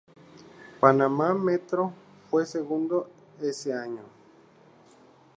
Panamá 0.79 1.35
Metro, 1.35 1.93
fue 2.31 2.47
segundo, 2.47 3.07
ese 3.39 3.71
año. 3.71 4.01